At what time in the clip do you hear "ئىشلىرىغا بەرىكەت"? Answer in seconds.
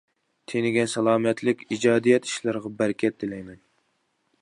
2.31-3.23